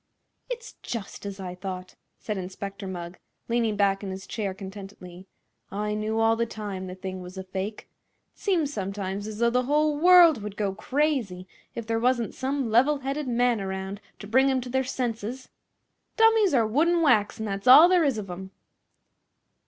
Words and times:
"It's 0.49 0.73
just 0.81 1.27
as 1.27 1.39
I 1.39 1.53
thought," 1.53 1.93
said 2.17 2.35
Inspector 2.35 2.87
Mugg, 2.87 3.19
leaning 3.47 3.75
back 3.75 4.03
in 4.03 4.09
his 4.09 4.25
chair 4.25 4.51
contentedly. 4.51 5.27
"I 5.69 5.93
knew 5.93 6.19
all 6.19 6.35
the 6.35 6.47
time 6.47 6.87
the 6.87 6.95
thing 6.95 7.21
was 7.21 7.37
a 7.37 7.43
fake. 7.43 7.87
It 8.33 8.39
seems 8.39 8.73
sometimes 8.73 9.27
as 9.27 9.37
though 9.37 9.51
the 9.51 9.65
whole 9.65 9.95
world 9.99 10.41
would 10.41 10.57
go 10.57 10.73
crazy 10.73 11.47
if 11.75 11.85
there 11.85 11.99
wasn't 11.99 12.33
some 12.33 12.71
level 12.71 12.97
headed 13.01 13.27
man 13.27 13.61
around 13.61 14.01
to 14.17 14.25
bring 14.25 14.49
'em 14.49 14.59
to 14.61 14.69
their 14.69 14.83
senses. 14.83 15.49
Dummies 16.17 16.55
are 16.55 16.65
wood 16.65 16.87
an' 16.87 17.03
wax, 17.03 17.39
an' 17.39 17.45
that's 17.45 17.67
all 17.67 17.87
there 17.87 18.03
is 18.03 18.17
of 18.17 18.27
'em." 18.31 18.49